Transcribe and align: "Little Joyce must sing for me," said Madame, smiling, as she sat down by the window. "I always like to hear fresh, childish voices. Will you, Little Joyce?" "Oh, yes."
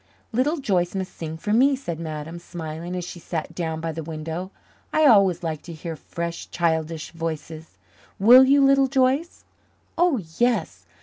"Little 0.31 0.57
Joyce 0.57 0.95
must 0.95 1.15
sing 1.15 1.37
for 1.37 1.53
me," 1.53 1.75
said 1.75 1.99
Madame, 1.99 2.39
smiling, 2.39 2.95
as 2.95 3.05
she 3.05 3.19
sat 3.19 3.53
down 3.53 3.79
by 3.79 3.91
the 3.91 4.01
window. 4.01 4.49
"I 4.91 5.05
always 5.05 5.43
like 5.43 5.61
to 5.61 5.73
hear 5.73 5.95
fresh, 5.95 6.49
childish 6.49 7.11
voices. 7.11 7.77
Will 8.17 8.43
you, 8.45 8.65
Little 8.65 8.87
Joyce?" 8.87 9.45
"Oh, 9.99 10.17
yes." 10.39 10.87